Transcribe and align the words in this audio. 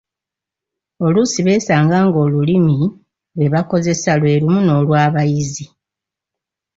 Oluusi 1.05 1.39
beesanga 1.45 1.97
ng’Olulimi 2.05 2.77
lwe 3.35 3.47
bakozesa 3.53 4.11
lwe 4.19 4.33
lumu 4.41 4.59
n’olwabayizi. 4.63 5.65